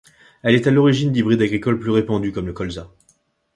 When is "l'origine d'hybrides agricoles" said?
0.71-1.77